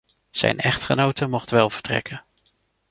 [0.31, 2.23] Zijn echtgenote mocht wel vertrekken.